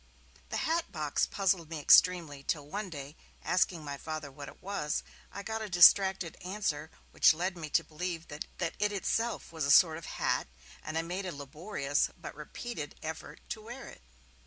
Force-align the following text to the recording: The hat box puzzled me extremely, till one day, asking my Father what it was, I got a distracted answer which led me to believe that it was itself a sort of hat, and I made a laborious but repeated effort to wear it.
The 0.49 0.57
hat 0.65 0.91
box 0.91 1.27
puzzled 1.27 1.69
me 1.69 1.79
extremely, 1.79 2.41
till 2.41 2.65
one 2.67 2.89
day, 2.89 3.15
asking 3.43 3.83
my 3.85 3.97
Father 3.99 4.31
what 4.31 4.47
it 4.47 4.59
was, 4.59 5.03
I 5.31 5.43
got 5.43 5.61
a 5.61 5.69
distracted 5.69 6.37
answer 6.43 6.89
which 7.11 7.35
led 7.35 7.55
me 7.55 7.69
to 7.69 7.83
believe 7.83 8.27
that 8.29 8.45
it 8.59 8.79
was 8.81 8.91
itself 8.91 9.53
a 9.53 9.69
sort 9.69 9.99
of 9.99 10.05
hat, 10.07 10.47
and 10.81 10.97
I 10.97 11.03
made 11.03 11.27
a 11.27 11.31
laborious 11.31 12.09
but 12.19 12.33
repeated 12.33 12.95
effort 13.03 13.41
to 13.49 13.61
wear 13.61 13.87
it. 13.89 14.01